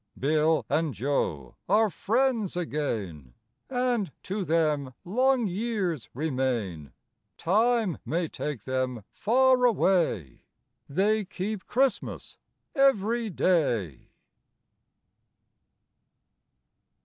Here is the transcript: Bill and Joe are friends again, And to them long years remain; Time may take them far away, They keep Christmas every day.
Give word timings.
Bill 0.17 0.65
and 0.67 0.95
Joe 0.95 1.57
are 1.69 1.91
friends 1.91 2.57
again, 2.57 3.35
And 3.69 4.11
to 4.23 4.43
them 4.43 4.95
long 5.05 5.45
years 5.45 6.09
remain; 6.15 6.91
Time 7.37 7.99
may 8.03 8.27
take 8.27 8.63
them 8.63 9.03
far 9.11 9.63
away, 9.63 10.45
They 10.89 11.23
keep 11.23 11.67
Christmas 11.67 12.39
every 12.73 13.29
day. 13.29 14.09